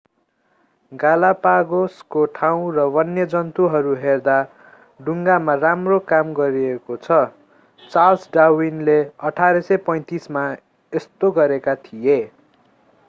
गालापागोसको 0.91 2.21
ठाउँ 2.35 2.63
र 2.75 2.85
वन्यजन्तुहरू 2.93 3.91
हेर्दा 3.99 4.37
डुंगामा 4.99 5.55
राम्रो 5.59 5.99
काम 6.07 6.33
गरिएको 6.39 6.97
छ 7.03 7.19
चार्ल्स 7.91 8.25
डार्विनले 8.33 8.95
1835मा 9.29 10.47
यस्तो 10.93 11.31
गरेका 11.37 11.77
थिए 11.85 12.17